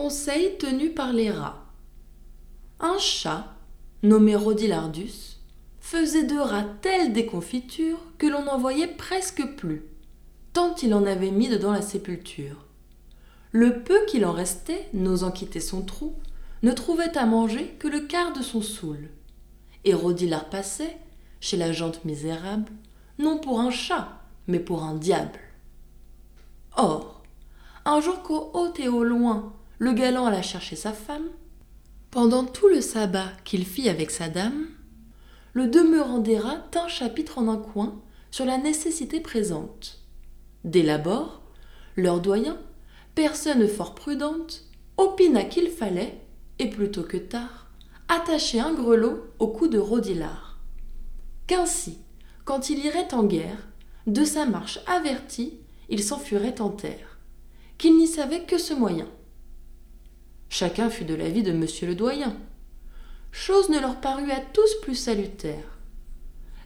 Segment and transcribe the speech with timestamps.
[0.00, 1.62] conseil tenu par les rats.
[2.80, 3.44] Un chat,
[4.02, 5.36] nommé Rodilardus,
[5.78, 9.84] faisait de rats telle déconfiture que l'on n'en voyait presque plus,
[10.54, 12.64] tant il en avait mis dedans la sépulture.
[13.52, 16.14] Le peu qu'il en restait, n'osant quitter son trou,
[16.62, 19.10] ne trouvait à manger que le quart de son soul.
[19.84, 20.96] Et Rodilard passait,
[21.40, 22.72] chez la jante misérable,
[23.18, 24.08] non pour un chat,
[24.46, 25.40] mais pour un diable.
[26.78, 27.22] Or,
[27.84, 31.30] un jour qu'au haut et au loin, le galant alla chercher sa femme,
[32.10, 34.66] pendant tout le sabbat qu'il fit avec sa dame,
[35.54, 37.98] le demeurant rats tint chapitre en un coin
[38.30, 40.02] sur la nécessité présente.
[40.64, 41.40] Dès l'abord,
[41.96, 42.58] leur doyen,
[43.14, 44.64] personne fort prudente,
[44.98, 46.20] opina qu'il fallait,
[46.58, 47.70] et plutôt que tard,
[48.08, 50.60] attacher un grelot au cou de Rodilard.
[51.46, 51.96] Qu'ainsi,
[52.44, 53.66] quand il irait en guerre,
[54.06, 55.54] de sa marche averti,
[55.88, 57.18] il s'enfuirait en terre,
[57.78, 59.08] qu'il n'y savait que ce moyen.
[60.60, 62.36] Chacun fut de l'avis de monsieur le doyen.
[63.32, 65.78] Chose ne leur parut à tous plus salutaire.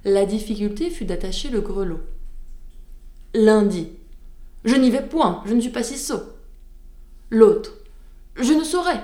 [0.04, 2.00] La difficulté fut d'attacher le grelot.
[3.34, 3.90] L'un dit
[4.64, 6.24] Je n'y vais point, je ne suis pas si sot.
[7.30, 7.74] L'autre
[8.34, 9.00] Je ne saurais.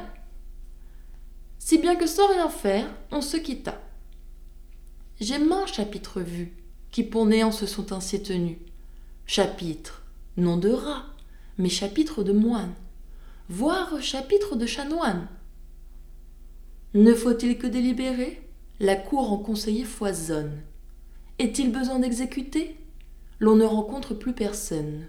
[1.61, 3.81] Si bien que sans rien faire, on se quitta.
[5.21, 6.53] J'ai maint chapitre vu,
[6.91, 8.59] qui pour néant se sont ainsi tenus.
[9.25, 10.03] Chapitre,
[10.37, 11.05] non de rat,
[11.59, 12.75] mais chapitre de moine,
[13.51, 15.27] voire chapitre de chanoine.
[16.95, 18.49] Ne faut-il que délibérer?
[18.79, 20.63] La cour en conseiller foisonne.
[21.41, 22.77] Est-il besoin d'exécuter?
[23.41, 25.09] L'on ne rencontre plus personne.